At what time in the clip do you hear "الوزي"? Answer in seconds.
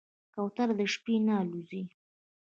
1.41-1.83